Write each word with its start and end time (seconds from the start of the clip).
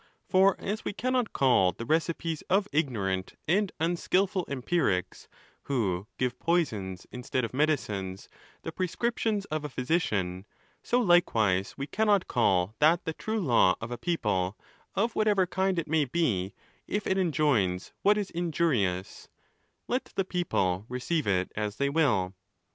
For 0.27 0.55
as 0.59 0.83
we 0.83 0.93
cannot 0.93 1.31
call 1.31 1.73
the 1.73 1.85
recipes 1.85 2.41
of 2.49 2.67
ignorant 2.71 3.35
and 3.47 3.71
unskilful 3.79 4.45
empirics, 4.49 5.27
who 5.65 6.07
give 6.17 6.39
poisons 6.39 7.05
instead 7.11 7.45
of 7.45 7.53
medicines, 7.53 8.27
the 8.63 8.71
prescriptions 8.71 9.45
of 9.51 9.63
a 9.63 9.69
physician, 9.69 10.47
so 10.81 10.99
likewise 10.99 11.75
we 11.77 11.85
cannot 11.85 12.27
call 12.27 12.73
that 12.79 13.05
the 13.05 13.13
true 13.13 13.39
law 13.39 13.75
of 13.79 13.91
a 13.91 13.95
people, 13.99 14.57
of 14.95 15.15
whatever 15.15 15.45
kind 15.45 15.77
it 15.77 15.87
may 15.87 16.05
be, 16.05 16.55
if 16.87 17.05
it 17.05 17.19
enjoins 17.19 17.93
what 18.01 18.17
is 18.17 18.31
in 18.31 18.51
jurious, 18.51 19.27
let 19.87 20.05
the 20.15 20.25
people 20.25 20.83
receive 20.89 21.27
it 21.27 21.51
as 21.55 21.75
they 21.75 21.89
will. 21.89 22.33